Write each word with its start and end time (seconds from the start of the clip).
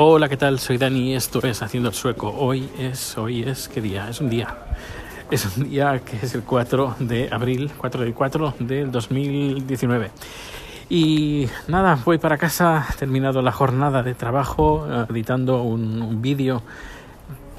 Hola, 0.00 0.28
¿qué 0.28 0.36
tal? 0.36 0.60
Soy 0.60 0.78
Dani, 0.78 1.16
esto 1.16 1.44
es 1.44 1.60
Haciendo 1.60 1.88
el 1.88 1.94
Sueco. 1.96 2.28
Hoy 2.30 2.70
es, 2.78 3.18
hoy 3.18 3.42
es, 3.42 3.66
¿qué 3.66 3.80
día? 3.80 4.08
Es 4.08 4.20
un 4.20 4.30
día. 4.30 4.56
Es 5.28 5.56
un 5.56 5.68
día 5.68 6.02
que 6.04 6.24
es 6.24 6.36
el 6.36 6.44
4 6.44 6.94
de 7.00 7.28
abril, 7.32 7.72
4 7.76 8.02
del 8.02 8.14
4 8.14 8.54
del 8.60 8.92
2019. 8.92 10.12
Y 10.88 11.48
nada, 11.66 11.98
voy 12.04 12.18
para 12.18 12.38
casa, 12.38 12.86
terminado 12.96 13.42
la 13.42 13.50
jornada 13.50 14.04
de 14.04 14.14
trabajo, 14.14 14.86
editando 15.10 15.64
un, 15.64 16.00
un 16.00 16.22
vídeo 16.22 16.62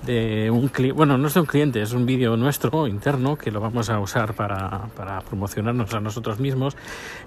de 0.06 0.50
un 0.50 0.70
cliente, 0.70 0.96
bueno, 0.96 1.18
no 1.18 1.28
es 1.28 1.34
de 1.34 1.42
un 1.42 1.46
cliente, 1.46 1.82
es 1.82 1.92
un 1.92 2.06
vídeo 2.06 2.38
nuestro 2.38 2.88
interno 2.88 3.38
que 3.38 3.52
lo 3.52 3.60
vamos 3.60 3.90
a 3.90 4.00
usar 4.00 4.34
para, 4.34 4.88
promocionarnos 5.28 5.94
a 5.94 6.00
nosotros 6.00 6.40
mismos. 6.40 6.78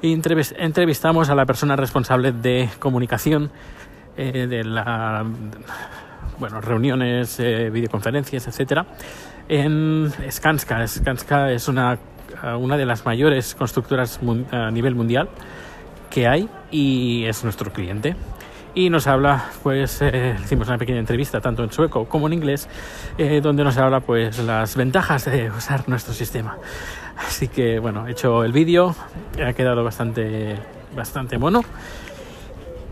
Y 0.00 0.12
entrevistamos 0.12 1.28
a 1.28 1.34
la 1.34 1.44
persona 1.44 1.76
responsable 1.76 2.32
de 2.32 2.70
comunicación 2.78 3.50
eh, 4.16 4.46
de 4.46 4.64
la 4.64 5.24
bueno, 6.38 6.60
reuniones, 6.60 7.38
eh, 7.40 7.70
videoconferencias, 7.70 8.48
etcétera, 8.48 8.86
en 9.48 10.12
Skanska. 10.30 10.86
Skanska 10.86 11.52
es 11.52 11.68
una, 11.68 11.98
una 12.58 12.76
de 12.76 12.86
las 12.86 13.04
mayores 13.04 13.54
constructoras 13.54 14.20
a 14.50 14.70
nivel 14.70 14.94
mundial 14.94 15.28
que 16.10 16.26
hay 16.26 16.48
y 16.70 17.24
es 17.24 17.44
nuestro 17.44 17.72
cliente. 17.72 18.16
Y 18.74 18.88
nos 18.88 19.06
habla, 19.06 19.50
pues, 19.62 20.00
eh, 20.00 20.34
hicimos 20.42 20.66
una 20.68 20.78
pequeña 20.78 20.98
entrevista 20.98 21.40
tanto 21.40 21.62
en 21.62 21.70
sueco 21.70 22.06
como 22.06 22.26
en 22.26 22.32
inglés, 22.32 22.68
donde 23.42 23.64
nos 23.64 23.76
habla, 23.76 24.00
pues, 24.00 24.38
las 24.38 24.76
ventajas 24.76 25.26
de 25.26 25.50
usar 25.50 25.88
nuestro 25.88 26.14
sistema. 26.14 26.56
Así 27.18 27.48
que, 27.48 27.78
bueno, 27.78 28.08
he 28.08 28.12
hecho 28.12 28.44
el 28.44 28.52
vídeo, 28.52 28.96
ha 29.46 29.52
quedado 29.52 29.84
bastante, 29.84 30.56
bastante 30.96 31.36
mono. 31.36 31.62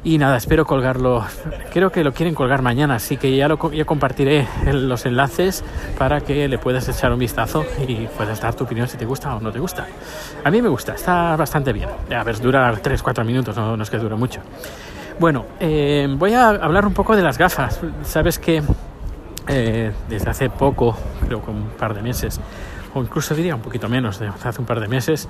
Y 0.03 0.17
nada, 0.17 0.39
espero 0.39 0.65
colgarlo. 0.65 1.25
Creo 1.73 1.93
que 1.93 2.03
lo 2.03 2.13
quieren 2.13 2.35
colgar 2.35 2.63
mañana, 2.63 2.95
así 2.95 3.19
que 3.19 3.37
ya, 3.37 3.49
lo, 3.49 3.71
ya 3.71 3.85
compartiré 3.85 4.49
los 4.65 5.05
enlaces 5.05 5.63
para 5.99 6.23
que 6.23 6.49
le 6.49 6.57
puedas 6.57 6.89
echar 6.89 7.13
un 7.13 7.19
vistazo 7.19 7.67
y 7.87 8.07
puedas 8.07 8.41
dar 8.41 8.55
tu 8.55 8.65
opinión 8.65 8.89
si 8.89 8.97
te 8.97 9.05
gusta 9.05 9.37
o 9.37 9.41
no 9.41 9.53
te 9.53 9.59
gusta. 9.59 9.87
A 10.43 10.51
mí 10.51 10.63
me 10.63 10.71
gusta, 10.71 10.95
está 10.95 11.37
bastante 11.37 11.75
bien. 11.75 11.91
A 12.17 12.25
ver, 12.25 12.41
dura 12.41 12.73
3-4 12.73 13.25
minutos, 13.27 13.55
no, 13.57 13.77
no, 13.77 13.83
es 13.83 13.91
que 13.91 13.99
dure 13.99 14.17
mucho. 14.17 14.41
Bueno, 15.19 15.45
eh, 15.61 16.09
voy 16.17 16.33
a 16.33 16.49
hablar 16.49 16.87
un 16.87 16.95
poco 16.95 17.15
de 17.15 17.23
las 17.23 17.37
gafas. 17.37 17.79
Sabes 18.03 18.39
que 18.39 18.63
eh, 19.49 19.93
desde 20.09 20.31
hace 20.31 20.49
poco, 20.49 20.97
creo 21.27 21.45
que 21.45 21.51
un 21.51 21.69
par 21.79 21.93
de 21.93 22.01
meses, 22.01 22.41
o 22.95 23.03
incluso 23.03 23.35
diría 23.35 23.55
un 23.55 23.61
poquito 23.61 23.87
menos, 23.87 24.19
de 24.19 24.29
hace 24.29 24.61
un 24.61 24.67
par 24.67 24.81
de 24.81 24.89
meses, 24.89 25.29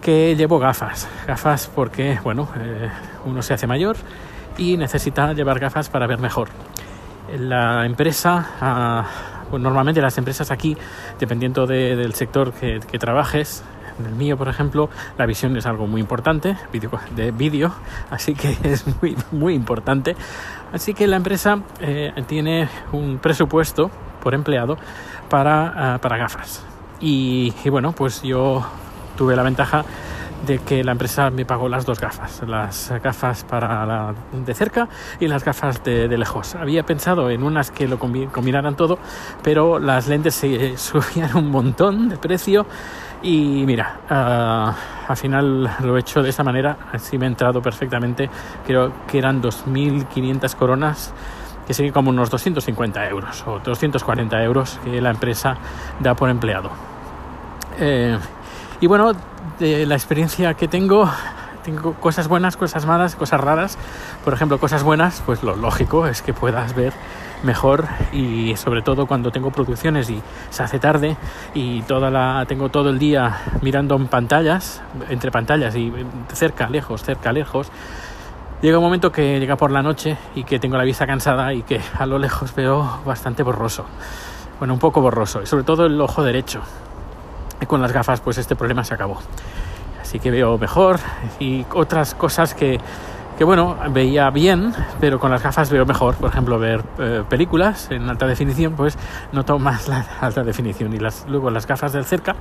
que 0.00 0.34
llevo 0.36 0.58
gafas. 0.58 1.08
Gafas 1.26 1.70
porque, 1.74 2.18
bueno, 2.22 2.48
eh, 2.58 2.90
uno 3.24 3.42
se 3.42 3.54
hace 3.54 3.66
mayor 3.66 3.96
y 4.58 4.76
necesita 4.76 5.32
llevar 5.32 5.58
gafas 5.58 5.88
para 5.88 6.06
ver 6.06 6.18
mejor. 6.18 6.48
La 7.38 7.86
empresa, 7.86 8.50
ah, 8.60 9.06
normalmente 9.52 10.00
las 10.00 10.16
empresas 10.18 10.50
aquí, 10.50 10.76
dependiendo 11.18 11.66
del 11.66 12.14
sector 12.14 12.52
que, 12.52 12.80
trabajes, 12.98 13.62
en 13.98 14.06
el 14.06 14.14
mío, 14.14 14.36
por 14.36 14.48
ejemplo, 14.48 14.88
la 15.18 15.26
visión 15.26 15.56
es 15.56 15.66
algo 15.66 15.86
muy 15.86 16.00
importante, 16.00 16.56
de 17.14 17.30
vídeo, 17.30 17.72
así 18.10 18.34
que 18.34 18.56
es 18.64 18.84
muy, 19.32 19.54
importante. 19.54 20.16
Así 20.72 20.94
que 20.94 21.06
la 21.06 21.16
empresa 21.16 21.60
eh, 21.80 22.12
tiene 22.26 22.68
un 22.92 23.18
presupuesto 23.18 23.90
por 24.22 24.34
empleado 24.34 24.76
para, 25.28 25.94
ah, 25.94 25.98
para 25.98 26.16
gafas. 26.16 26.64
y, 27.00 27.52
bueno, 27.70 27.92
pues 27.92 28.22
yo 28.22 28.66
tuve 29.20 29.36
la 29.36 29.42
ventaja 29.42 29.84
de 30.46 30.60
que 30.60 30.82
la 30.82 30.92
empresa 30.92 31.28
me 31.28 31.44
pagó 31.44 31.68
las 31.68 31.84
dos 31.84 32.00
gafas, 32.00 32.40
las 32.48 32.90
gafas 33.04 33.44
para 33.44 34.14
de 34.32 34.54
cerca 34.54 34.88
y 35.20 35.28
las 35.28 35.44
gafas 35.44 35.84
de, 35.84 36.08
lejos. 36.16 36.54
Había 36.54 36.84
pensado 36.84 37.28
en 37.28 37.42
unas 37.42 37.70
que 37.70 37.86
lo 37.86 37.98
combinaran 37.98 38.76
todo, 38.76 38.98
pero 39.42 39.78
las 39.78 40.08
lentes 40.08 40.36
se 40.36 40.78
subían 40.78 41.36
un 41.36 41.50
montón 41.50 42.08
de 42.08 42.16
precio 42.16 42.64
y 43.22 43.64
mira, 43.66 44.00
uh, 44.08 45.10
al 45.10 45.16
final 45.18 45.70
lo 45.82 45.98
he 45.98 46.00
hecho 46.00 46.22
de 46.22 46.30
esa 46.30 46.42
manera, 46.42 46.78
así 46.90 47.18
me 47.18 47.26
ha 47.26 47.28
entrado 47.28 47.60
perfectamente, 47.60 48.30
creo 48.66 48.90
que 49.06 49.18
eran 49.18 49.42
2.500 49.42 50.54
coronas 50.54 51.12
que 51.66 51.74
serían 51.74 51.92
como 51.92 52.08
unos 52.08 52.30
250 52.30 53.06
euros 53.06 53.44
o 53.46 53.58
240 53.58 54.42
euros 54.42 54.80
que 54.82 54.98
la 54.98 55.10
empresa 55.10 55.58
da 55.98 56.14
por 56.14 56.30
empleado. 56.30 56.70
Eh, 57.78 58.18
y 58.80 58.86
bueno, 58.86 59.12
de 59.58 59.84
la 59.84 59.94
experiencia 59.94 60.54
que 60.54 60.66
tengo, 60.66 61.08
tengo 61.64 61.92
cosas 61.94 62.28
buenas, 62.28 62.56
cosas 62.56 62.86
malas, 62.86 63.14
cosas 63.14 63.38
raras. 63.38 63.76
Por 64.24 64.32
ejemplo, 64.32 64.58
cosas 64.58 64.82
buenas, 64.82 65.22
pues 65.26 65.42
lo 65.42 65.54
lógico 65.54 66.06
es 66.06 66.22
que 66.22 66.32
puedas 66.32 66.74
ver 66.74 66.94
mejor 67.42 67.86
y 68.12 68.56
sobre 68.56 68.80
todo 68.82 69.06
cuando 69.06 69.30
tengo 69.30 69.50
producciones 69.50 70.08
y 70.08 70.22
se 70.50 70.62
hace 70.62 70.78
tarde 70.78 71.16
y 71.54 71.82
tengo 71.82 72.70
todo 72.70 72.88
el 72.90 72.98
día 72.98 73.38
mirando 73.60 73.96
en 73.96 74.06
pantallas, 74.08 74.82
entre 75.10 75.30
pantallas 75.30 75.76
y 75.76 75.92
cerca, 76.32 76.70
lejos, 76.70 77.02
cerca, 77.02 77.32
lejos. 77.32 77.70
Llega 78.62 78.78
un 78.78 78.84
momento 78.84 79.12
que 79.12 79.38
llega 79.40 79.56
por 79.56 79.70
la 79.70 79.82
noche 79.82 80.16
y 80.34 80.44
que 80.44 80.58
tengo 80.58 80.78
la 80.78 80.84
vista 80.84 81.06
cansada 81.06 81.52
y 81.52 81.62
que 81.62 81.80
a 81.98 82.06
lo 82.06 82.18
lejos 82.18 82.54
veo 82.54 83.00
bastante 83.04 83.42
borroso. 83.42 83.84
Bueno, 84.58 84.74
un 84.74 84.80
poco 84.80 85.00
borroso, 85.00 85.42
y 85.42 85.46
sobre 85.46 85.64
todo 85.64 85.86
el 85.86 85.98
ojo 86.00 86.22
derecho 86.22 86.60
y 87.60 87.66
con 87.66 87.80
las 87.80 87.92
gafas 87.92 88.20
pues 88.20 88.38
este 88.38 88.56
problema 88.56 88.84
se 88.84 88.94
acabó. 88.94 89.18
Así 90.00 90.18
que 90.18 90.30
veo 90.30 90.58
mejor 90.58 90.98
y 91.38 91.64
otras 91.72 92.14
cosas 92.14 92.54
que, 92.54 92.80
que 93.38 93.44
bueno, 93.44 93.76
veía 93.90 94.28
bien, 94.30 94.74
pero 95.00 95.20
con 95.20 95.30
las 95.30 95.42
gafas 95.42 95.70
veo 95.70 95.86
mejor. 95.86 96.16
Por 96.16 96.30
ejemplo, 96.30 96.58
ver 96.58 96.82
eh, 96.98 97.22
películas 97.28 97.90
en 97.90 98.08
alta 98.10 98.26
definición, 98.26 98.74
pues 98.74 98.98
noto 99.32 99.58
más 99.58 99.88
la 99.88 100.04
alta 100.20 100.42
definición. 100.42 100.92
Y 100.94 100.98
las, 100.98 101.26
luego 101.28 101.50
las 101.50 101.66
gafas 101.66 101.92
del 101.92 102.04
cerca, 102.04 102.34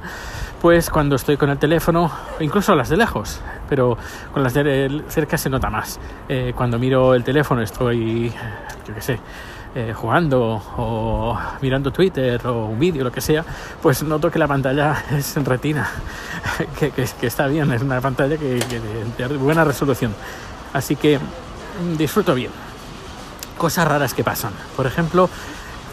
pues 0.62 0.90
cuando 0.90 1.16
estoy 1.16 1.38
con 1.38 1.50
el 1.52 1.58
teléfono, 1.58 2.12
incluso 2.40 2.74
las 2.76 2.90
de 2.90 2.98
lejos, 2.98 3.40
pero 3.70 3.98
con 4.34 4.42
las 4.42 4.54
de 4.54 5.04
cerca 5.10 5.38
se 5.38 5.50
nota 5.50 5.70
más. 5.70 6.00
Eh, 6.28 6.54
cuando 6.56 6.80
miro 6.80 7.14
el 7.14 7.24
teléfono 7.24 7.62
estoy, 7.62 8.34
yo 8.88 8.94
qué 8.96 9.02
sé, 9.02 9.20
eh, 9.76 9.94
jugando 9.94 10.62
o 10.78 11.38
mirando 11.62 11.92
Twitter 11.92 12.46
o 12.48 12.66
un 12.66 12.80
vídeo, 12.80 13.04
lo 13.04 13.12
que 13.12 13.22
sea, 13.22 13.46
pues 13.82 14.02
noto 14.02 14.32
que 14.32 14.40
la 14.40 14.48
pantalla 14.48 15.06
es 15.12 15.38
en 15.38 15.46
retina, 15.46 15.90
que, 16.80 16.92
que, 16.92 17.28
está 17.28 17.46
bien, 17.48 17.72
es 17.72 17.82
una 17.82 18.02
pantalla 18.02 18.38
que, 18.38 18.60
de, 18.60 19.38
buena 19.38 19.64
resolución. 19.64 20.16
Así 20.74 20.96
que 20.96 21.20
mm, 21.20 21.98
disfruto 21.98 22.34
bien. 22.34 22.52
Cosas 23.58 23.88
raras 23.88 24.14
que 24.14 24.24
pasan. 24.24 24.54
Por 24.76 24.88
ejemplo, 24.88 25.30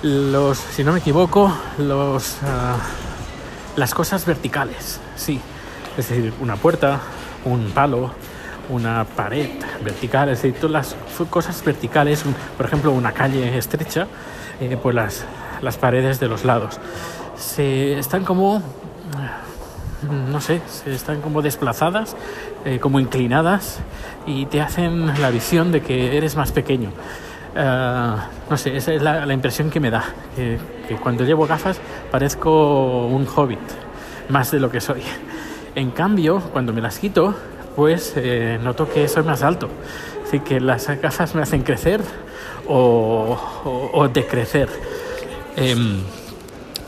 los, 0.03 0.56
si 0.56 0.82
no 0.82 0.92
me 0.92 1.00
equivoco, 1.00 1.53
los, 1.78 2.38
ah, 2.44 2.76
las 3.76 3.94
cosas 3.94 4.25
verticales, 4.25 5.00
sí. 5.16 5.41
Es 5.98 6.09
decir, 6.09 6.32
una 6.41 6.56
puerta, 6.56 7.00
un 7.44 7.70
palo, 7.72 8.10
una 8.69 9.04
pared 9.04 9.50
vertical, 9.84 10.28
es 10.28 10.43
decir, 10.43 10.60
todas 10.60 10.97
las 11.19 11.28
cosas 11.31 11.62
verticales, 11.65 12.25
por 12.56 12.66
ejemplo, 12.66 12.93
una 12.93 13.12
calle 13.12 13.56
estrecha, 13.56 14.06
eh, 14.60 14.77
pues 14.82 14.94
las, 14.94 15.25
las 15.62 15.77
paredes 15.77 16.21
de 16.21 16.28
los 16.28 16.44
lados 16.44 16.81
se 17.37 17.99
están 17.99 18.25
como 18.25 18.62
no 20.03 20.41
sé, 20.41 20.60
se 20.66 20.94
están 20.94 21.21
como 21.21 21.43
desplazadas, 21.43 22.16
eh, 22.65 22.78
como 22.78 23.00
inclinadas 23.00 23.81
y 24.27 24.47
te 24.47 24.60
hacen 24.60 25.21
la 25.21 25.31
visión 25.31 25.72
de 25.72 25.83
que 25.83 26.16
eres 26.16 26.37
más 26.37 26.53
pequeño. 26.53 26.91
Uh, 27.54 28.19
no 28.50 28.56
sé, 28.59 28.77
esa 28.77 28.93
es 28.93 29.00
la, 29.00 29.25
la 29.25 29.33
impresión 29.33 29.71
que 29.71 29.81
me 29.81 29.91
da, 29.91 30.04
que, 30.37 30.59
cuando 31.03 31.25
llevo 31.25 31.47
gafas 31.47 31.81
parezco 32.10 33.06
un 33.06 33.27
hobbit, 33.27 33.59
más 34.28 34.50
de 34.50 34.60
lo 34.60 34.71
que 34.71 34.81
soy. 34.81 35.03
En 35.75 35.91
cambio, 35.91 36.41
cuando 36.53 36.75
me 36.75 36.83
las 36.83 36.98
quito, 36.98 37.34
pues 37.76 38.14
eh, 38.16 38.59
noto 38.62 38.91
que 38.91 39.06
soy 39.06 39.22
más 39.22 39.42
alto. 39.42 39.69
Así 40.26 40.41
que 40.41 40.59
las 40.59 40.88
gafas 41.00 41.34
me 41.34 41.42
hacen 41.42 41.62
crecer 41.62 42.00
o, 42.66 44.09
decrecer. 44.12 44.68
Em, 45.54 46.00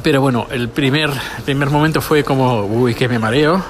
pero 0.02 0.20
bueno, 0.20 0.46
el 0.50 0.68
primer, 0.70 1.10
primer 1.44 1.70
momento 1.70 2.00
fue 2.00 2.24
como, 2.24 2.64
uy, 2.64 2.94
que 2.94 3.08
me 3.08 3.18
mareo. 3.18 3.62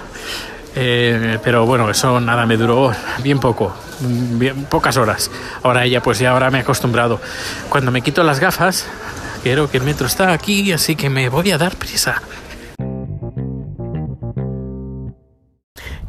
Eh, 0.75 1.39
pero 1.43 1.67
bueno, 1.67 1.91
eso 1.91 2.21
nada, 2.21 2.47
me 2.47 2.57
duró 2.57 2.93
bien 3.23 3.41
poco, 3.41 3.75
bien, 4.01 4.65
pocas 4.67 4.97
horas. 4.97 5.31
Ahora 5.63 5.85
ella, 5.85 6.01
pues 6.01 6.21
ya 6.21 6.31
ahora 6.31 6.51
me 6.51 6.59
he 6.59 6.61
acostumbrado. 6.61 7.21
Cuando 7.69 7.91
me 7.91 8.01
quito 8.01 8.23
las 8.23 8.39
gafas, 8.39 8.87
quiero 9.43 9.69
que 9.69 9.79
el 9.79 9.83
metro 9.83 10.07
está 10.07 10.33
aquí, 10.33 10.73
así 10.73 10.95
que 10.95 11.11
me 11.11 11.29
voy 11.29 11.51
a 11.51 11.59
dar 11.59 11.75
prisa. 11.75 12.23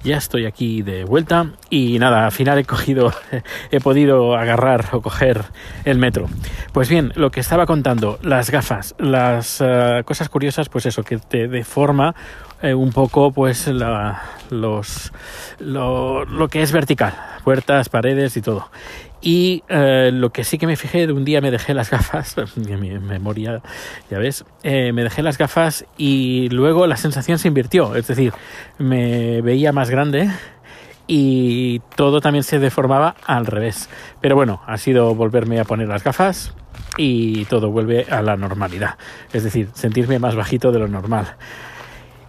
Ya 0.09 0.17
estoy 0.17 0.47
aquí 0.47 0.81
de 0.81 1.03
vuelta 1.03 1.51
y 1.69 1.99
nada, 1.99 2.25
al 2.25 2.31
final 2.31 2.57
he 2.57 2.65
cogido, 2.65 3.13
he 3.71 3.79
podido 3.79 4.35
agarrar 4.35 4.85
o 4.93 5.01
coger 5.01 5.43
el 5.85 5.99
metro. 5.99 6.25
Pues 6.73 6.89
bien, 6.89 7.11
lo 7.15 7.29
que 7.29 7.39
estaba 7.39 7.67
contando, 7.67 8.17
las 8.23 8.49
gafas, 8.49 8.95
las 8.97 9.61
eh, 9.61 10.01
cosas 10.05 10.27
curiosas, 10.29 10.67
pues 10.67 10.87
eso, 10.87 11.03
que 11.03 11.19
te 11.19 11.47
deforma 11.47 12.15
eh, 12.61 12.73
un 12.73 12.91
poco 12.91 13.31
pues 13.31 13.67
los, 13.67 15.11
lo, 15.59 16.25
lo, 16.25 16.47
que 16.49 16.61
es 16.61 16.71
vertical, 16.71 17.13
puertas, 17.43 17.89
paredes 17.89 18.35
y 18.35 18.41
todo. 18.41 18.69
Y 19.21 19.63
eh, 19.67 20.11
lo 20.13 20.31
que 20.31 20.43
sí 20.43 20.57
que 20.57 20.67
me 20.67 20.75
fijé, 20.75 21.07
de 21.07 21.13
un 21.13 21.25
día 21.25 21.41
me 21.41 21.51
dejé 21.51 21.73
las 21.73 21.89
gafas, 21.89 22.35
mi 22.55 22.99
memoria, 22.99 23.61
ya 24.09 24.19
ves, 24.19 24.45
eh, 24.63 24.91
me 24.93 25.03
dejé 25.03 25.23
las 25.23 25.37
gafas 25.37 25.85
y 25.97 26.49
luego 26.49 26.87
la 26.87 26.97
sensación 26.97 27.39
se 27.39 27.47
invirtió, 27.47 27.95
es 27.95 28.07
decir, 28.07 28.33
me 28.77 29.41
veía 29.41 29.71
más 29.71 29.89
grande 29.89 30.29
y 31.07 31.79
todo 31.95 32.21
también 32.21 32.43
se 32.43 32.59
deformaba 32.59 33.15
al 33.25 33.45
revés. 33.45 33.89
Pero 34.21 34.35
bueno, 34.35 34.61
ha 34.67 34.77
sido 34.77 35.15
volverme 35.15 35.59
a 35.59 35.65
poner 35.65 35.87
las 35.87 36.03
gafas 36.03 36.53
y 36.97 37.45
todo 37.45 37.71
vuelve 37.71 38.05
a 38.09 38.21
la 38.21 38.37
normalidad, 38.37 38.97
es 39.33 39.43
decir, 39.43 39.69
sentirme 39.73 40.19
más 40.19 40.35
bajito 40.35 40.71
de 40.71 40.79
lo 40.79 40.87
normal. 40.87 41.35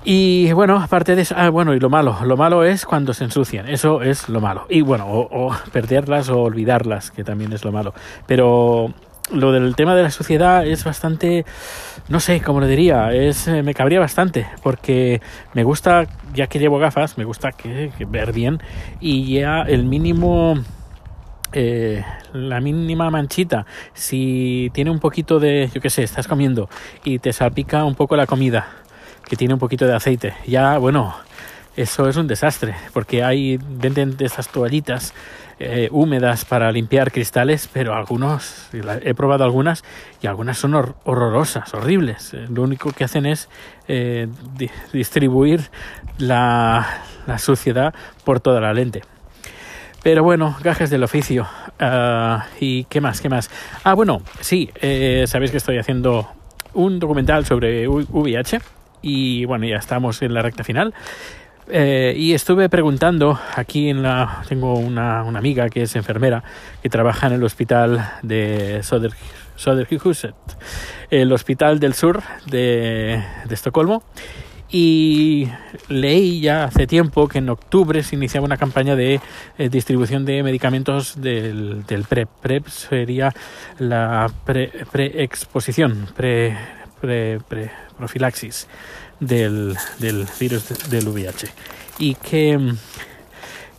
Y 0.02 0.50
bueno, 0.52 0.80
aparte 0.80 1.14
de 1.14 1.22
eso, 1.22 1.34
ah, 1.36 1.50
bueno, 1.50 1.74
y 1.74 1.80
lo 1.80 1.90
malo, 1.90 2.16
lo 2.24 2.36
malo 2.36 2.64
es 2.64 2.86
cuando 2.86 3.12
se 3.12 3.24
ensucian, 3.24 3.68
eso 3.68 4.02
es 4.02 4.30
lo 4.30 4.40
malo. 4.40 4.66
Y 4.70 4.80
bueno, 4.80 5.06
o, 5.08 5.54
perderlas 5.72 6.30
o 6.30 6.40
olvidarlas, 6.40 7.10
que 7.10 7.22
también 7.22 7.52
es 7.52 7.64
lo 7.64 7.72
malo. 7.72 7.92
Pero 8.26 8.94
lo 9.30 9.52
del 9.52 9.76
tema 9.76 9.94
de 9.94 10.02
la 10.02 10.10
suciedad 10.10 10.66
es 10.66 10.84
bastante, 10.84 11.44
no 12.08 12.18
sé, 12.18 12.40
cómo 12.40 12.60
lo 12.60 12.66
diría, 12.66 13.12
es, 13.12 13.46
eh, 13.46 13.62
me 13.62 13.74
cabría 13.74 14.00
bastante, 14.00 14.46
porque 14.62 15.20
me 15.52 15.64
gusta, 15.64 16.06
ya 16.34 16.46
que 16.46 16.58
llevo 16.58 16.78
gafas, 16.78 17.18
me 17.18 17.24
gusta 17.24 17.52
que, 17.52 17.92
ver 18.08 18.32
bien 18.32 18.60
y 19.00 19.34
ya 19.34 19.62
el 19.62 19.84
mínimo... 19.84 20.54
Eh, 21.52 22.04
la 22.32 22.60
mínima 22.60 23.10
manchita, 23.10 23.66
si 23.92 24.70
tiene 24.72 24.92
un 24.92 25.00
poquito 25.00 25.40
de, 25.40 25.68
yo 25.74 25.80
qué 25.80 25.90
sé, 25.90 26.04
estás 26.04 26.28
comiendo 26.28 26.68
y 27.02 27.18
te 27.18 27.32
salpica 27.32 27.84
un 27.84 27.96
poco 27.96 28.14
la 28.14 28.26
comida, 28.26 28.68
que 29.30 29.36
tiene 29.36 29.54
un 29.54 29.60
poquito 29.60 29.86
de 29.86 29.94
aceite. 29.94 30.34
Ya, 30.44 30.76
bueno, 30.78 31.14
eso 31.76 32.08
es 32.08 32.16
un 32.16 32.26
desastre, 32.26 32.74
porque 32.92 33.22
hay, 33.22 33.58
venden 33.62 34.16
de 34.16 34.26
estas 34.26 34.48
toallitas 34.48 35.14
eh, 35.60 35.88
húmedas 35.92 36.44
para 36.44 36.72
limpiar 36.72 37.12
cristales, 37.12 37.68
pero 37.72 37.94
algunos, 37.94 38.68
he 38.72 39.14
probado 39.14 39.44
algunas 39.44 39.84
y 40.20 40.26
algunas 40.26 40.58
son 40.58 40.74
horrorosas, 40.74 41.72
horribles. 41.74 42.34
Eh, 42.34 42.46
lo 42.50 42.62
único 42.62 42.90
que 42.90 43.04
hacen 43.04 43.24
es 43.24 43.48
eh, 43.86 44.26
distribuir 44.92 45.70
la, 46.18 47.04
suciedad 47.38 47.94
por 48.24 48.40
toda 48.40 48.60
la 48.60 48.74
lente. 48.74 49.02
Pero 50.02 50.24
bueno, 50.24 50.56
gajes 50.64 50.90
del 50.90 51.04
oficio. 51.04 51.46
Ah, 51.78 52.46
¿Y 52.58 52.82
qué 52.84 53.00
más? 53.00 53.20
¿Qué 53.20 53.28
más? 53.28 53.48
Ah, 53.84 53.94
bueno, 53.94 54.22
sí, 54.40 54.70
sabéis 55.26 55.52
que 55.52 55.58
estoy 55.58 55.78
haciendo 55.78 56.28
un 56.74 56.98
documental 56.98 57.46
sobre 57.46 57.86
VIH 57.86 58.60
y 59.02 59.44
bueno, 59.44 59.66
ya 59.66 59.76
estamos 59.76 60.22
en 60.22 60.34
la 60.34 60.42
recta 60.42 60.64
final. 60.64 60.94
Eh, 61.72 62.14
y 62.16 62.32
estuve 62.32 62.68
preguntando, 62.68 63.38
aquí 63.54 63.90
en 63.90 64.02
la, 64.02 64.42
tengo 64.48 64.74
una, 64.74 65.22
una, 65.22 65.38
amiga 65.38 65.68
que 65.68 65.82
es 65.82 65.94
enfermera, 65.94 66.42
que 66.82 66.88
trabaja 66.88 67.28
en 67.28 67.34
el 67.34 67.44
hospital 67.44 68.10
de 68.22 68.82
Soder, 68.82 69.12
Soderhuset, 69.54 70.34
el 71.10 71.32
hospital 71.32 71.78
del 71.78 71.94
sur 71.94 72.22
de, 72.46 73.22
de 73.46 73.54
Estocolmo. 73.54 74.02
Y 74.72 75.48
leí 75.88 76.40
ya 76.40 76.64
hace 76.64 76.86
tiempo 76.86 77.26
que 77.26 77.38
en 77.38 77.48
octubre 77.48 78.04
se 78.04 78.14
iniciaba 78.14 78.46
una 78.46 78.56
campaña 78.56 78.94
de 78.94 79.20
eh, 79.58 79.68
distribución 79.68 80.24
de 80.24 80.44
medicamentos 80.44 81.20
del, 81.20 81.84
del 81.86 82.04
PrEP. 82.04 82.28
PrEP 82.40 82.68
sería 82.68 83.34
la 83.78 84.30
pre-exposición, 84.44 86.06
pre, 86.16 86.56
pre, 87.00 87.40
pre, 87.40 87.70
profilaxis 87.96 88.68
del, 89.20 89.76
del 89.98 90.26
virus 90.38 90.90
del 90.90 91.08
VIH. 91.08 91.48
¿Y 91.98 92.14
qué, 92.14 92.52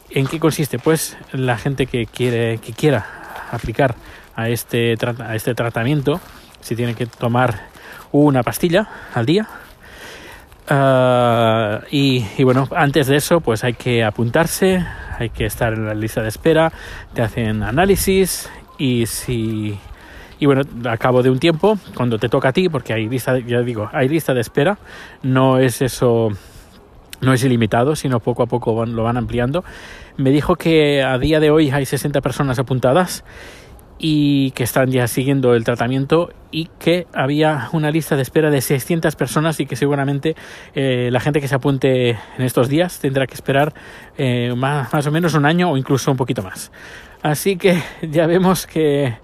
en 0.10 0.28
qué 0.28 0.40
consiste? 0.40 0.80
Pues 0.80 1.18
la 1.32 1.58
gente 1.58 1.88
que, 1.88 2.06
quiere, 2.06 2.60
que 2.60 2.74
quiera 2.74 3.06
aplicar 3.52 3.96
a 4.36 4.50
este, 4.50 4.96
a 5.20 5.36
este 5.36 5.54
tratamiento, 5.56 6.22
si 6.62 6.76
tiene 6.76 6.96
que 6.96 7.06
tomar 7.06 7.68
una 8.12 8.44
pastilla 8.44 8.88
al 9.14 9.26
día, 9.26 9.48
ah, 10.70 11.82
y, 11.90 12.26
y, 12.38 12.44
bueno, 12.44 12.68
antes 12.76 13.08
de 13.08 13.18
eso, 13.18 13.42
pues 13.42 13.64
hay 13.64 13.74
que 13.74 14.04
apuntarse, 14.04 14.86
hay 15.18 15.30
que 15.30 15.46
estar 15.46 15.74
en 15.74 15.86
la 15.86 15.94
lista 15.94 16.22
de 16.22 16.30
espera, 16.30 16.72
te 17.14 17.22
hacen 17.22 17.64
análisis 17.64 18.50
y 18.78 19.06
si 19.06 19.80
y 20.42 20.48
bueno, 20.48 20.64
a 20.90 20.98
cabo 20.98 21.22
de 21.22 21.30
un 21.30 21.38
tiempo, 21.38 21.78
cuando 21.94 22.18
te 22.18 22.28
toca 22.28 22.50
a 22.50 22.52
ti, 22.52 22.68
porque 22.68 22.94
hay 22.94 23.08
lista, 23.08 23.38
ya 23.38 23.62
digo, 23.62 23.92
hay 23.94 24.10
lista 24.10 24.34
de 24.34 24.42
espera, 24.42 24.80
no 25.22 25.60
es 25.60 25.84
eso, 25.84 26.30
no 27.22 27.32
es 27.32 27.44
ilimitado, 27.44 27.96
sino 27.96 28.20
poco 28.20 28.42
a 28.42 28.48
poco 28.48 28.84
lo 28.88 29.04
van 29.04 29.18
ampliando. 29.18 29.64
Me 30.18 30.32
dijo 30.32 30.56
que 30.56 31.04
a 31.04 31.20
día 31.20 31.40
de 31.40 31.52
hoy 31.52 31.70
hay 31.70 31.86
60 31.86 32.22
personas 32.22 32.58
apuntadas 32.58 33.24
y 34.00 34.50
que 34.52 34.64
están 34.64 34.90
ya 34.90 35.08
siguiendo 35.08 35.54
el 35.54 35.64
tratamiento 35.64 36.34
y 36.50 36.72
que 36.80 37.06
había 37.14 37.70
una 37.72 37.92
lista 37.92 38.16
de 38.16 38.24
espera 38.24 38.50
de 38.50 38.62
600 38.62 39.16
personas 39.16 39.60
y 39.60 39.68
que 39.68 39.76
seguramente 39.76 40.36
eh, 40.74 41.10
la 41.12 41.20
gente 41.20 41.40
que 41.40 41.48
se 41.48 41.54
apunte 41.54 42.10
en 42.10 42.42
estos 42.44 42.68
días 42.68 43.00
tendrá 43.00 43.28
que 43.28 43.36
esperar 43.36 43.76
eh, 44.18 44.56
más, 44.58 44.92
más 44.92 45.06
o 45.06 45.12
menos 45.12 45.36
un 45.36 45.46
año 45.46 45.70
o 45.70 45.78
incluso 45.78 46.10
un 46.10 46.18
poquito 46.18 46.42
más. 46.42 46.72
Así 47.22 47.58
que 47.58 47.80
ya 48.02 48.26
vemos 48.26 48.66
que 48.66 49.18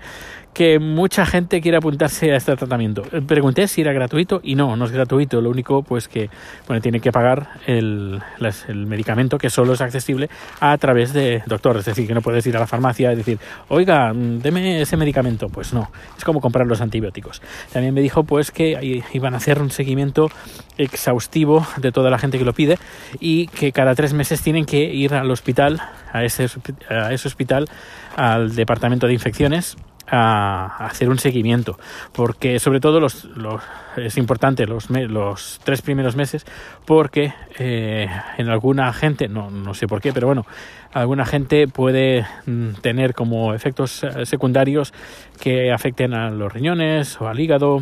que 0.57 0.80
mucha 0.80 1.24
gente 1.27 1.62
quiere 1.62 1.77
apuntarse 1.77 2.31
a 2.31 2.38
este 2.38 2.56
tratamiento. 2.56 3.04
Pregunté 3.27 3.68
si 3.68 3.81
era 3.81 3.94
gratuito 3.94 4.42
y 4.44 4.56
no, 4.56 4.75
no 4.75 4.86
es 4.86 4.92
gratuito. 4.92 5.39
Lo 5.39 5.51
único 5.51 5.83
pues 5.83 6.07
que 6.07 6.31
bueno, 6.65 6.81
tiene 6.81 7.00
que 7.00 7.12
pagar 7.12 7.59
el, 7.68 8.19
el 8.68 8.88
medicamento 8.88 9.38
que 9.38 9.51
solo 9.51 9.74
es 9.74 9.81
accesible 9.81 10.31
a 10.59 10.75
través 10.80 11.13
de 11.13 11.44
doctor. 11.45 11.77
Es 11.77 11.86
decir, 11.86 12.07
que 12.07 12.15
no 12.15 12.21
puedes 12.21 12.44
ir 12.48 12.57
a 12.57 12.59
la 12.59 12.65
farmacia 12.65 13.13
y 13.13 13.15
decir, 13.15 13.38
oiga, 13.68 14.12
deme 14.15 14.81
ese 14.81 14.98
medicamento. 14.98 15.48
Pues 15.48 15.74
no, 15.74 15.92
es 16.18 16.24
como 16.24 16.42
comprar 16.42 16.65
los 16.65 16.81
antibióticos. 16.81 17.39
También 17.71 17.94
me 17.94 18.01
dijo 18.01 18.24
pues 18.24 18.50
que 18.50 19.03
iban 19.13 19.36
a 19.36 19.38
hacer 19.38 19.62
un 19.62 19.69
seguimiento 19.69 20.31
exhaustivo 20.80 21.68
de 21.77 21.92
toda 21.92 22.10
la 22.10 22.18
gente 22.18 22.39
que 22.39 22.45
lo 22.45 22.53
pide 22.53 22.80
y 23.19 23.45
que 23.45 23.71
cada 23.71 23.94
tres 23.94 24.13
meses 24.13 24.42
tienen 24.42 24.65
que 24.65 24.86
ir 24.86 25.13
al 25.13 25.30
hospital, 25.30 25.80
a 26.12 26.24
ese, 26.24 26.48
a 26.89 27.13
ese 27.13 27.27
hospital, 27.27 27.69
al 28.15 28.56
departamento 28.56 29.06
de 29.06 29.13
infecciones 29.13 29.77
a 30.09 30.86
hacer 30.86 31.09
un 31.09 31.19
seguimiento 31.19 31.77
porque 32.13 32.59
sobre 32.59 32.80
todo 32.80 33.00
los, 33.00 33.27
es 33.98 34.18
importante 34.18 34.65
los, 34.65 34.89
los 34.89 35.59
tres 35.63 35.81
primeros 35.81 36.15
meses 36.15 36.45
porque 36.86 37.33
eh, 37.59 38.07
en 38.38 38.50
alguna 38.50 38.92
gente 38.94 39.27
no, 39.27 39.51
no 39.51 39.74
sé 39.74 39.88
por 39.88 40.01
qué 40.01 40.13
pero 40.13 40.27
bueno 40.27 40.45
alguna 40.94 41.25
gente 41.25 41.68
puede 41.68 42.25
mm, 42.45 42.74
tener 42.81 43.13
como 43.13 43.54
efectos 43.54 44.04
eh, 44.04 44.25
secundarios 44.25 44.94
que 45.39 45.71
afecten 45.71 46.13
a 46.13 46.31
los 46.31 46.51
riñones 46.51 47.19
o 47.21 47.27
al 47.27 47.39
hígado 47.39 47.82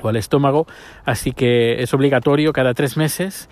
o 0.00 0.08
al 0.08 0.16
estómago. 0.16 0.66
Así 1.04 1.32
que 1.32 1.82
es 1.82 1.92
obligatorio 1.94 2.52
cada 2.52 2.74
tres 2.74 2.96
meses 2.96 3.48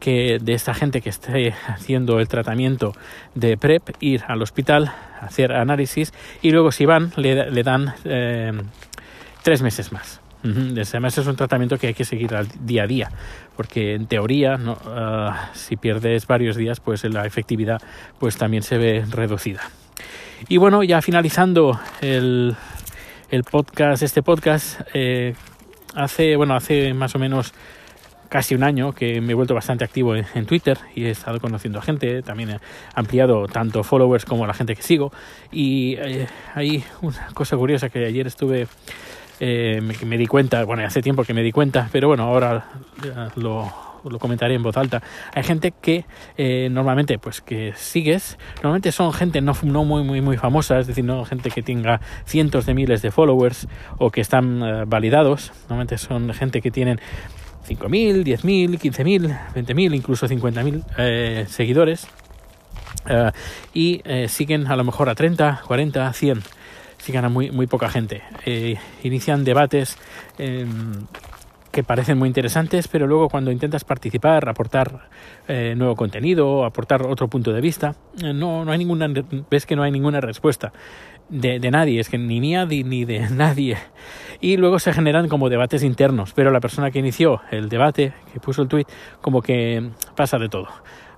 que 0.00 0.38
de 0.40 0.54
esta 0.54 0.74
gente 0.74 1.00
que 1.00 1.10
esté 1.10 1.54
haciendo 1.66 2.18
el 2.18 2.28
tratamiento 2.28 2.92
de 3.34 3.56
PrEP 3.56 3.90
ir 4.00 4.22
al 4.26 4.42
hospital, 4.42 4.92
hacer 5.20 5.52
análisis 5.52 6.12
y 6.42 6.50
luego 6.50 6.72
si 6.72 6.86
van 6.86 7.12
le, 7.16 7.62
dan 7.62 7.94
eh, 8.04 8.52
tres 9.42 9.62
meses 9.62 9.92
más. 9.92 10.20
Además 10.42 11.18
es 11.18 11.26
un 11.26 11.36
tratamiento 11.36 11.76
que 11.76 11.88
hay 11.88 11.94
que 11.94 12.06
seguir 12.06 12.34
al 12.34 12.48
día 12.64 12.84
a 12.84 12.86
día, 12.86 13.10
porque 13.56 13.94
en 13.94 14.06
teoría 14.06 14.58
ah, 14.86 15.50
si 15.52 15.76
pierdes 15.76 16.26
varios 16.26 16.56
días 16.56 16.80
pues 16.80 17.04
la 17.04 17.26
efectividad 17.26 17.80
pues 18.18 18.38
también 18.38 18.62
se 18.62 18.78
ve 18.78 19.04
reducida. 19.10 19.60
Y 20.48 20.56
bueno, 20.56 20.82
ya 20.82 21.02
finalizando 21.02 21.78
el, 22.00 22.56
el 23.30 23.44
podcast, 23.44 24.02
este 24.02 24.22
podcast, 24.22 24.80
eh, 24.94 25.34
hace, 25.94 26.36
bueno, 26.36 26.54
hace 26.54 26.94
más 26.94 27.14
o 27.14 27.18
menos 27.18 27.52
casi 28.30 28.54
un 28.54 28.62
año 28.62 28.92
que 28.92 29.20
me 29.20 29.32
he 29.32 29.34
vuelto 29.34 29.54
bastante 29.54 29.84
activo 29.84 30.14
en, 30.14 30.46
Twitter 30.46 30.78
y 30.94 31.04
he 31.04 31.10
estado 31.10 31.40
conociendo 31.40 31.80
a 31.80 31.82
gente, 31.82 32.22
también 32.22 32.50
he 32.50 32.60
ampliado 32.94 33.46
tanto 33.46 33.82
followers 33.82 34.24
como 34.24 34.46
la 34.46 34.54
gente 34.54 34.74
que 34.74 34.82
sigo. 34.82 35.12
Y 35.52 35.96
eh, 35.96 36.28
hay 36.54 36.82
una 37.02 37.26
cosa 37.34 37.56
curiosa 37.56 37.90
que 37.90 38.06
ayer 38.06 38.26
estuve 38.26 38.68
eh, 39.40 39.80
me, 39.80 40.16
di 40.16 40.26
cuenta, 40.26 40.64
bueno, 40.64 40.84
hace 40.86 41.02
tiempo 41.02 41.24
que 41.24 41.34
me 41.34 41.42
di 41.42 41.50
cuenta, 41.50 41.88
pero 41.90 42.06
bueno, 42.06 42.22
ahora 42.22 42.66
lo, 43.34 43.68
comentaré 44.20 44.54
en 44.54 44.62
voz 44.62 44.76
alta. 44.76 45.02
Hay 45.34 45.42
gente 45.42 45.72
que 45.72 46.04
eh, 46.38 46.68
normalmente, 46.70 47.18
pues 47.18 47.40
que 47.40 47.72
sigues, 47.74 48.38
normalmente 48.56 48.92
son 48.92 49.12
gente 49.12 49.40
no, 49.40 49.56
no 49.64 49.84
muy, 49.84 50.04
muy, 50.04 50.20
muy 50.20 50.36
famosa, 50.36 50.78
es 50.78 50.86
decir, 50.86 51.04
no 51.04 51.24
gente 51.24 51.50
que 51.50 51.62
tenga 51.62 52.00
cientos 52.26 52.64
de 52.64 52.74
miles 52.74 53.02
de 53.02 53.10
followers 53.10 53.66
o 53.98 54.10
que 54.10 54.20
están 54.20 54.88
validados, 54.88 55.52
normalmente 55.62 55.98
son 55.98 56.32
gente 56.32 56.60
que 56.60 56.70
tienen 56.70 57.00
5.000, 57.68 58.24
10.000, 58.24 58.78
15.000, 58.78 59.54
20.000, 59.54 59.94
incluso 59.94 60.26
50.000 60.26 60.84
eh, 60.98 61.46
seguidores. 61.48 62.06
Eh, 63.08 63.30
y 63.74 64.02
eh, 64.04 64.28
siguen 64.28 64.66
a 64.66 64.76
lo 64.76 64.84
mejor 64.84 65.08
a 65.08 65.14
30, 65.14 65.62
40, 65.66 66.12
100. 66.12 66.42
Siguen 66.98 67.24
a 67.24 67.28
muy, 67.28 67.50
muy 67.50 67.66
poca 67.66 67.88
gente. 67.88 68.22
inician 69.02 69.42
debates 69.44 69.96
em, 70.38 71.06
que 71.70 71.84
parecen 71.84 72.18
muy 72.18 72.28
interesantes, 72.28 72.88
pero 72.88 73.06
luego 73.06 73.28
cuando 73.28 73.50
intentas 73.50 73.84
participar, 73.84 74.48
aportar 74.48 75.08
eh, 75.48 75.74
nuevo 75.76 75.94
contenido, 75.96 76.64
aportar 76.64 77.06
otro 77.06 77.28
punto 77.28 77.52
de 77.52 77.60
vista, 77.60 77.94
eh, 78.22 78.32
no, 78.32 78.64
no 78.64 78.72
hay 78.72 78.78
ninguna, 78.78 79.08
ves 79.50 79.66
que 79.66 79.76
no 79.76 79.82
hay 79.82 79.90
ninguna 79.90 80.20
respuesta 80.20 80.72
de, 81.28 81.60
de 81.60 81.70
nadie, 81.70 82.00
es 82.00 82.08
que 82.08 82.18
ni 82.18 82.40
mía 82.40 82.66
ni 82.66 83.04
de 83.04 83.28
nadie. 83.30 83.78
Y 84.40 84.56
luego 84.56 84.78
se 84.78 84.92
generan 84.92 85.28
como 85.28 85.48
debates 85.48 85.82
internos, 85.82 86.32
pero 86.34 86.50
la 86.50 86.60
persona 86.60 86.90
que 86.90 86.98
inició 86.98 87.40
el 87.50 87.68
debate, 87.68 88.12
que 88.32 88.40
puso 88.40 88.62
el 88.62 88.68
tweet, 88.68 88.86
como 89.20 89.42
que 89.42 89.90
pasa 90.16 90.38
de 90.38 90.48
todo. 90.48 90.68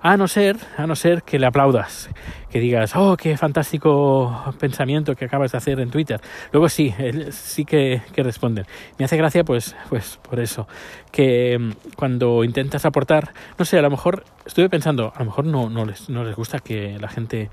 A 0.05 0.17
no 0.17 0.27
ser, 0.27 0.57
a 0.75 0.85
no 0.85 0.97
ser 0.97 1.23
que 1.23 1.39
le 1.39 1.45
aplaudas, 1.45 2.09
que 2.51 2.59
digas, 2.59 2.93
oh, 2.93 3.15
qué 3.15 3.37
fantástico 3.37 4.53
pensamiento 4.59 5.15
que 5.15 5.23
acabas 5.23 5.53
de 5.53 5.57
hacer 5.57 5.79
en 5.79 5.91
Twitter. 5.91 6.19
Luego 6.51 6.67
sí, 6.67 6.93
sí 7.31 7.63
que, 7.63 8.01
que 8.11 8.21
responden. 8.21 8.65
Me 8.99 9.05
hace 9.05 9.15
gracia, 9.15 9.45
pues, 9.45 9.77
pues 9.87 10.19
por 10.21 10.41
eso, 10.41 10.67
que 11.09 11.57
mm, 11.57 11.95
cuando 11.95 12.43
intentas 12.43 12.83
aportar, 12.83 13.31
no 13.57 13.63
sé, 13.63 13.79
a 13.79 13.81
lo 13.81 13.89
mejor 13.89 14.25
estuve 14.45 14.67
pensando, 14.67 15.13
a 15.15 15.19
lo 15.19 15.25
mejor 15.25 15.45
no, 15.45 15.69
no, 15.69 15.85
les, 15.85 16.09
no 16.09 16.25
les 16.25 16.35
gusta 16.35 16.59
que 16.59 16.99
la 16.99 17.07
gente 17.07 17.49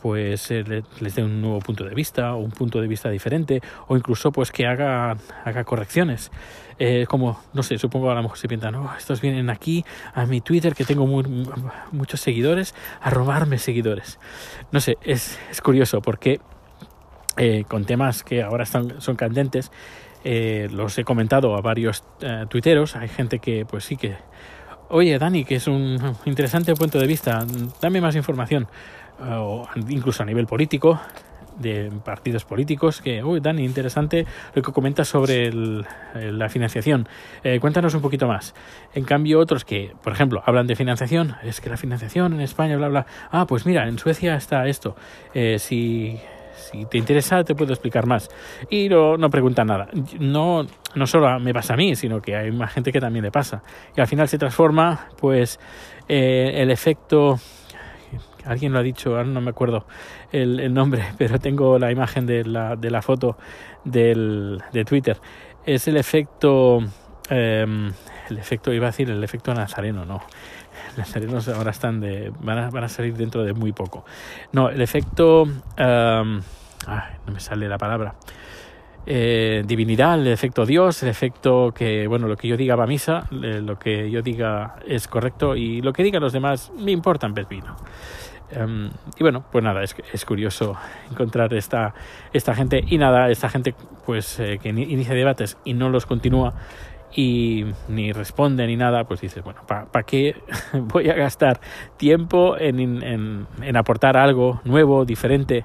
pues 0.00 0.50
eh, 0.50 0.82
les 1.00 1.14
dé 1.14 1.22
un 1.22 1.40
nuevo 1.40 1.60
punto 1.60 1.84
de 1.84 1.94
vista 1.94 2.34
o 2.34 2.38
un 2.38 2.50
punto 2.50 2.80
de 2.80 2.88
vista 2.88 3.10
diferente 3.10 3.60
o 3.88 3.96
incluso 3.96 4.32
pues 4.32 4.50
que 4.50 4.66
haga, 4.66 5.16
haga 5.44 5.64
correcciones. 5.64 6.30
Eh, 6.78 7.04
como, 7.06 7.38
no 7.52 7.62
sé, 7.62 7.76
supongo 7.76 8.10
a 8.10 8.14
lo 8.14 8.22
mejor 8.22 8.38
se 8.38 8.48
piensan, 8.48 8.74
oh, 8.74 8.90
estos 8.96 9.20
vienen 9.20 9.50
aquí 9.50 9.84
a 10.14 10.24
mi 10.24 10.40
Twitter 10.40 10.74
que 10.74 10.84
tengo 10.84 11.06
muchos 11.06 12.20
seguidores 12.20 12.74
a 13.00 13.10
robarme 13.10 13.58
seguidores. 13.58 14.18
No 14.72 14.80
sé, 14.80 14.96
es, 15.02 15.38
es 15.50 15.60
curioso 15.60 16.00
porque 16.00 16.40
eh, 17.36 17.64
con 17.68 17.84
temas 17.84 18.22
que 18.22 18.42
ahora 18.42 18.64
están, 18.64 19.00
son 19.00 19.16
candentes, 19.16 19.70
los 20.22 20.98
he 20.98 21.04
comentado 21.04 21.56
a 21.56 21.62
varios 21.62 22.04
tuiteros, 22.50 22.94
hay 22.94 23.08
gente 23.08 23.38
que 23.38 23.64
pues 23.64 23.84
sí 23.84 23.96
que 23.96 24.16
oye 24.90 25.18
Dani, 25.18 25.44
que 25.44 25.54
es 25.54 25.66
un 25.66 25.98
interesante 26.26 26.74
punto 26.74 26.98
de 26.98 27.06
vista, 27.06 27.46
dame 27.80 28.00
más 28.00 28.16
información 28.16 28.68
o 29.22 29.66
incluso 29.88 30.22
a 30.22 30.26
nivel 30.26 30.46
político, 30.46 31.00
de 31.60 31.92
partidos 32.04 32.44
políticos, 32.44 33.00
que, 33.00 33.22
uy, 33.22 33.40
Dani, 33.40 33.64
interesante 33.64 34.26
lo 34.54 34.62
que 34.62 34.72
comentas 34.72 35.08
sobre 35.08 35.50
la 35.52 36.48
financiación. 36.48 37.08
Eh, 37.44 37.60
cuéntanos 37.60 37.94
un 37.94 38.00
poquito 38.00 38.26
más. 38.26 38.54
En 38.94 39.04
cambio, 39.04 39.38
otros 39.38 39.64
que, 39.64 39.92
por 40.02 40.12
ejemplo, 40.12 40.42
hablan 40.44 40.66
de 40.66 40.74
financiación, 40.74 41.36
es 41.42 41.60
que 41.60 41.68
la 41.70 41.76
financiación 41.76 42.32
en 42.32 42.40
España, 42.40 42.76
bla, 42.76 42.88
bla. 42.88 43.06
Ah, 43.30 43.46
pues 43.46 43.66
mira, 43.66 43.86
en 43.86 43.98
Suecia 43.98 44.34
está 44.36 44.66
esto. 44.66 44.96
Eh, 45.34 45.58
si, 45.58 46.18
si 46.54 46.86
te 46.86 46.96
interesa, 46.96 47.44
te 47.44 47.54
puedo 47.54 47.72
explicar 47.72 48.06
más. 48.06 48.30
Y 48.70 48.88
no, 48.88 49.18
no 49.18 49.28
preguntan 49.28 49.66
nada. 49.66 49.88
No, 50.18 50.66
no 50.94 51.06
solo 51.06 51.38
me 51.40 51.52
pasa 51.52 51.74
a 51.74 51.76
mí, 51.76 51.94
sino 51.94 52.22
que 52.22 52.36
hay 52.36 52.50
más 52.52 52.72
gente 52.72 52.90
que 52.90 53.00
también 53.00 53.24
le 53.24 53.30
pasa. 53.30 53.62
Y 53.94 54.00
al 54.00 54.06
final 54.06 54.28
se 54.28 54.38
transforma, 54.38 55.08
pues, 55.18 55.60
eh, 56.08 56.52
el 56.54 56.70
efecto 56.70 57.38
alguien 58.44 58.72
lo 58.72 58.78
ha 58.78 58.82
dicho, 58.82 59.10
ahora 59.10 59.24
no 59.24 59.40
me 59.40 59.50
acuerdo 59.50 59.86
el, 60.32 60.72
nombre, 60.72 61.04
pero 61.18 61.38
tengo 61.38 61.78
la 61.78 61.90
imagen 61.90 62.26
de 62.26 62.44
la, 62.44 62.76
de 62.76 62.90
la 62.90 63.02
foto 63.02 63.36
del, 63.84 64.62
de 64.72 64.84
Twitter. 64.84 65.18
Es 65.64 65.88
el 65.88 65.96
efecto, 65.96 66.78
em, 67.28 67.92
el 68.28 68.38
efecto, 68.38 68.72
iba 68.72 68.86
a 68.86 68.90
decir 68.90 69.10
el 69.10 69.22
efecto 69.22 69.52
nazareno, 69.54 70.04
no. 70.04 70.22
Nazarenos 70.96 71.48
ahora 71.48 71.70
están 71.70 72.00
de, 72.00 72.32
van 72.40 72.58
a, 72.58 72.70
van 72.70 72.84
a 72.84 72.88
salir 72.88 73.14
dentro 73.16 73.44
de 73.44 73.52
muy 73.52 73.72
poco. 73.72 74.04
No, 74.52 74.70
el 74.70 74.80
efecto, 74.80 75.42
em, 75.76 76.40
no 77.26 77.32
me 77.32 77.40
sale 77.40 77.68
la 77.68 77.78
palabra. 77.78 78.14
Eh, 79.06 79.64
divinidad, 79.66 80.20
el 80.20 80.26
efecto 80.26 80.66
Dios, 80.66 81.02
el 81.02 81.08
efecto 81.08 81.72
que, 81.74 82.06
bueno, 82.06 82.28
lo 82.28 82.36
que 82.36 82.48
yo 82.48 82.56
diga 82.56 82.76
va 82.76 82.84
a 82.84 82.86
misa, 82.86 83.26
lo 83.30 83.78
que 83.78 84.10
yo 84.10 84.20
diga 84.20 84.76
es 84.86 85.08
correcto 85.08 85.56
y 85.56 85.80
lo 85.80 85.92
que 85.92 86.02
digan 86.02 86.22
los 86.22 86.32
demás 86.32 86.70
me 86.78 86.92
importan 86.92 87.32
pepino. 87.32 87.76
Em, 88.52 88.90
y 89.16 89.22
bueno, 89.22 89.44
pues 89.50 89.62
nada, 89.62 89.82
es, 89.82 89.94
es, 90.12 90.24
curioso 90.24 90.76
encontrar 91.10 91.54
esta, 91.54 91.94
esta 92.32 92.54
gente 92.54 92.82
y 92.86 92.98
nada, 92.98 93.30
esta 93.30 93.48
gente 93.48 93.74
pues 94.04 94.40
eh, 94.40 94.58
que 94.60 94.70
inicia 94.70 95.14
debates 95.14 95.56
y 95.64 95.74
no 95.74 95.88
los 95.88 96.04
continúa 96.04 96.54
y 97.14 97.64
ni 97.88 98.12
responde 98.12 98.66
ni 98.66 98.76
nada, 98.76 99.04
pues 99.04 99.20
dices, 99.20 99.42
bueno, 99.42 99.60
¿para 99.66 100.02
qué 100.04 100.36
voy 100.72 101.10
a 101.10 101.14
gastar 101.14 101.60
tiempo 101.96 102.56
en, 102.58 102.80
en, 103.02 103.46
en 103.62 103.76
aportar 103.76 104.16
algo 104.16 104.60
nuevo, 104.64 105.04
diferente? 105.04 105.64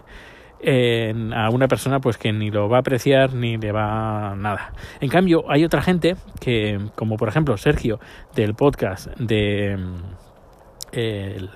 En, 0.59 1.33
a 1.33 1.49
una 1.49 1.67
persona 1.67 1.99
pues 1.99 2.17
que 2.17 2.31
ni 2.33 2.49
lo 2.49 2.67
va 2.69 2.77
a 2.77 2.79
apreciar 2.79 3.33
ni 3.33 3.57
le 3.57 3.71
va 3.71 4.35
nada. 4.35 4.73
En 4.99 5.09
cambio, 5.09 5.43
hay 5.49 5.63
otra 5.63 5.81
gente 5.81 6.15
que, 6.39 6.79
como 6.95 7.17
por 7.17 7.27
ejemplo 7.27 7.57
Sergio 7.57 7.99
del 8.35 8.55
podcast 8.55 9.07
de 9.19 9.77
el, 10.91 11.49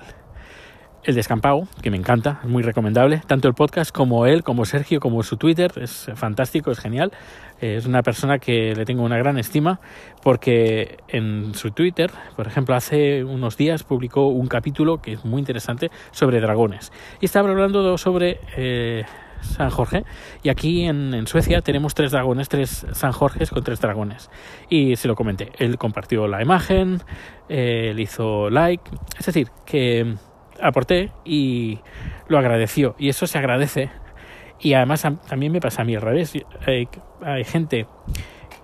el 1.04 1.14
Descampado, 1.14 1.66
que 1.82 1.90
me 1.90 1.96
encanta, 1.96 2.40
es 2.42 2.48
muy 2.48 2.62
recomendable, 2.62 3.22
tanto 3.26 3.48
el 3.48 3.54
podcast 3.54 3.90
como 3.90 4.26
él, 4.26 4.42
como 4.42 4.64
Sergio, 4.64 5.00
como 5.00 5.22
su 5.22 5.36
Twitter, 5.36 5.72
es 5.76 6.10
fantástico, 6.14 6.70
es 6.70 6.78
genial. 6.78 7.12
Es 7.60 7.84
una 7.84 8.02
persona 8.02 8.38
que 8.38 8.74
le 8.74 8.86
tengo 8.86 9.02
una 9.02 9.18
gran 9.18 9.38
estima 9.38 9.80
porque 10.22 10.98
en 11.08 11.54
su 11.54 11.72
Twitter, 11.72 12.10
por 12.34 12.46
ejemplo, 12.46 12.74
hace 12.74 13.22
unos 13.22 13.58
días 13.58 13.82
publicó 13.82 14.28
un 14.28 14.46
capítulo 14.46 15.02
que 15.02 15.12
es 15.12 15.24
muy 15.26 15.40
interesante 15.40 15.90
sobre 16.10 16.40
dragones. 16.40 16.90
Y 17.20 17.26
estaba 17.26 17.50
hablando 17.50 17.98
sobre 17.98 18.40
eh, 18.56 19.04
San 19.42 19.70
Jorge. 19.70 20.04
Y 20.42 20.48
aquí 20.48 20.84
en, 20.84 21.26
Suecia 21.26 21.60
tenemos 21.60 21.94
tres 21.94 22.12
dragones, 22.12 22.48
tres 22.48 22.86
San 22.92 23.12
Jorges 23.12 23.50
con 23.50 23.62
tres 23.62 23.80
dragones. 23.80 24.30
Y 24.68 24.96
se 24.96 25.08
lo 25.08 25.14
comenté. 25.14 25.52
Él 25.58 25.76
compartió 25.76 26.26
la 26.28 26.42
imagen, 26.42 27.02
él 27.48 27.98
hizo 28.00 28.48
like. 28.48 28.90
Es 29.18 29.26
decir, 29.26 29.48
que 29.66 30.14
aporté 30.62 31.10
y 31.24 31.78
lo 32.28 32.38
agradeció. 32.38 32.94
Y 32.98 33.08
eso 33.08 33.26
se 33.26 33.38
agradece. 33.38 33.90
Y 34.60 34.74
además 34.74 35.06
también 35.28 35.52
me 35.52 35.60
pasa 35.60 35.82
a 35.82 35.84
mí 35.84 35.94
al 35.94 36.02
revés. 36.02 36.34
Hay, 36.66 36.88
hay 37.22 37.44
gente, 37.44 37.86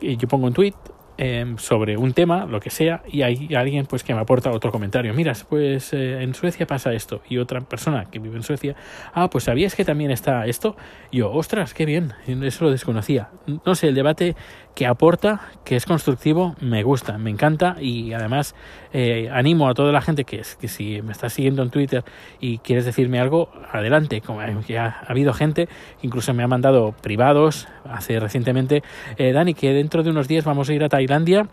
yo 0.00 0.28
pongo 0.28 0.46
un 0.46 0.52
tweet 0.52 0.74
Em, 1.18 1.56
sobre 1.56 1.96
un 1.96 2.12
tema, 2.12 2.44
lo 2.44 2.60
que 2.60 2.68
sea, 2.68 3.02
y 3.08 3.22
hay 3.22 3.48
alguien 3.54 3.86
pues 3.86 4.04
que 4.04 4.12
me 4.12 4.20
aporta 4.20 4.50
otro 4.50 4.70
comentario. 4.70 5.14
Mira, 5.14 5.32
pues 5.48 5.94
eh, 5.94 6.22
en 6.22 6.34
Suecia 6.34 6.66
pasa 6.66 6.92
esto. 6.92 7.22
Y 7.26 7.38
otra 7.38 7.62
persona 7.62 8.04
que 8.10 8.18
vive 8.18 8.36
en 8.36 8.42
Suecia, 8.42 8.76
ah, 9.14 9.30
pues 9.30 9.44
sabías 9.44 9.74
que 9.74 9.84
también 9.84 10.10
está 10.10 10.44
esto. 10.44 10.76
yo, 11.10 11.32
ostras, 11.32 11.72
qué 11.72 11.86
bien, 11.86 12.12
eso 12.26 12.66
lo 12.66 12.70
desconocía. 12.70 13.30
No 13.64 13.74
sé, 13.74 13.88
el 13.88 13.94
debate 13.94 14.36
que 14.76 14.87
aporta, 14.87 15.40
que 15.64 15.75
es 15.75 15.87
constructivo, 15.87 16.54
me 16.61 16.83
gusta, 16.83 17.16
me 17.16 17.30
encanta 17.30 17.76
y 17.80 18.12
además 18.12 18.54
eh, 18.92 19.30
animo 19.33 19.71
a 19.71 19.75
toda 19.75 19.90
la 19.90 20.02
gente 20.02 20.25
que, 20.25 20.42
que 20.61 20.68
si 20.68 21.00
me 21.00 21.12
estás 21.12 21.33
siguiendo 21.33 21.62
en 21.62 21.71
Twitter 21.71 22.04
y 22.40 22.59
quieres 22.59 22.85
decirme 22.85 23.18
algo, 23.18 23.49
adelante. 23.73 24.21
Como 24.21 24.42
ya 24.68 25.00
ha 25.02 25.11
habido 25.11 25.33
gente 25.33 25.66
que 25.66 26.06
incluso 26.06 26.35
me 26.35 26.42
ha 26.42 26.47
mandado 26.47 26.92
privados 26.92 27.68
hace 27.88 28.21
recientemente, 28.21 28.83
eh, 29.16 29.33
Dani, 29.33 29.54
que 29.54 29.73
dentro 29.73 30.02
de 30.02 30.11
unos 30.11 30.28
días 30.28 30.45
vamos 30.45 30.68
a 30.68 30.75
ir 30.75 30.85
a 30.85 30.90
Tailandia. 30.90 31.49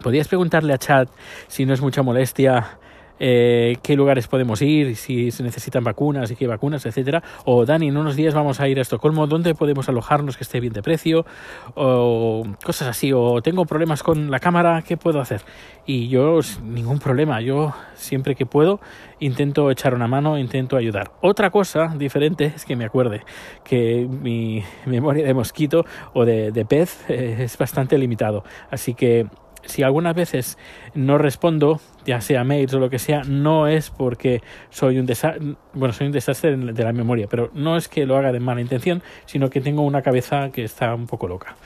¿Podrías 0.00 0.28
preguntarle 0.28 0.72
a 0.72 0.78
Chad 0.78 1.08
si 1.48 1.66
no 1.66 1.74
es 1.74 1.80
mucha 1.80 2.02
molestia 2.02 2.78
eh, 3.18 3.76
qué 3.82 3.96
lugares 3.96 4.28
podemos 4.28 4.62
ir, 4.62 4.96
si 4.96 5.30
se 5.30 5.42
necesitan 5.42 5.84
vacunas 5.84 6.30
y 6.30 6.36
qué 6.36 6.46
vacunas, 6.46 6.86
etcétera. 6.86 7.22
O 7.44 7.64
Dani, 7.64 7.88
en 7.88 7.96
unos 7.96 8.16
días 8.16 8.34
vamos 8.34 8.60
a 8.60 8.68
ir 8.68 8.78
a 8.78 8.82
Estocolmo, 8.82 9.26
¿dónde 9.26 9.54
podemos 9.54 9.88
alojarnos 9.88 10.36
que 10.36 10.44
esté 10.44 10.60
bien 10.60 10.72
de 10.72 10.82
precio? 10.82 11.26
O 11.74 12.44
cosas 12.64 12.88
así. 12.88 13.12
O 13.12 13.40
tengo 13.42 13.64
problemas 13.64 14.02
con 14.02 14.30
la 14.30 14.38
cámara, 14.38 14.82
¿qué 14.86 14.96
puedo 14.96 15.20
hacer? 15.20 15.42
Y 15.86 16.08
yo, 16.08 16.40
ningún 16.62 16.98
problema, 16.98 17.40
yo 17.40 17.74
siempre 17.94 18.34
que 18.34 18.46
puedo 18.46 18.80
intento 19.20 19.70
echar 19.70 19.94
una 19.94 20.08
mano, 20.08 20.38
intento 20.38 20.76
ayudar. 20.76 21.12
Otra 21.20 21.50
cosa 21.50 21.94
diferente 21.96 22.52
es 22.54 22.64
que 22.64 22.76
me 22.76 22.84
acuerde 22.84 23.22
que 23.64 24.06
mi 24.08 24.62
memoria 24.84 25.24
de 25.26 25.34
mosquito 25.34 25.84
o 26.12 26.24
de, 26.24 26.66
pez 26.68 27.08
eh, 27.08 27.36
es 27.40 27.56
bastante 27.56 27.98
limitado. 27.98 28.44
Así 28.70 28.94
que 28.94 29.26
si 29.66 29.82
algunas 29.82 30.14
veces 30.14 30.58
no 30.94 31.18
respondo, 31.18 31.80
ya 32.04 32.20
sea 32.20 32.44
mails 32.44 32.74
o 32.74 32.78
lo 32.78 32.90
que 32.90 32.98
sea, 32.98 33.22
no 33.24 33.66
es 33.66 33.90
porque 33.90 34.42
soy 34.70 34.98
un 34.98 35.06
desastre, 35.06 35.56
bueno, 35.74 35.92
soy 35.92 36.06
un 36.06 36.12
desastre 36.12 36.56
de 36.56 36.84
la 36.84 36.92
memoria, 36.92 37.26
pero 37.28 37.50
no 37.54 37.76
es 37.76 37.88
que 37.88 38.06
lo 38.06 38.16
haga 38.16 38.32
de 38.32 38.40
mala 38.40 38.60
intención, 38.60 39.02
sino 39.26 39.50
que 39.50 39.60
tengo 39.60 39.82
una 39.82 40.02
cabeza 40.02 40.50
que 40.50 40.64
está 40.64 40.94
un 40.94 41.06
poco 41.06 41.28
loca. 41.28 41.56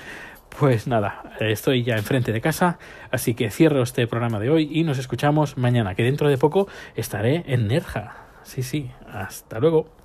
Pues 0.59 0.87
nada, 0.87 1.23
estoy 1.41 1.85
ya 1.85 1.97
enfrente 1.97 2.33
de 2.33 2.41
casa, 2.41 2.79
así 3.11 3.35
que 3.35 3.51
cierro 3.51 3.83
este 3.83 4.07
programa 4.07 4.41
de 4.41 4.51
hoy 4.51 4.69
y 4.73 4.83
nos 4.85 4.99
escuchamos 4.99 5.57
mañana, 5.57 5.95
que 5.95 6.03
dentro 6.03 6.29
de 6.29 6.39
poco 6.39 6.69
estaré 6.97 7.45
en 7.47 7.69
Nerja. 7.69 8.17
Sí, 8.43 8.63
sí, 8.63 8.91
hasta 9.13 9.61
luego. 9.61 10.00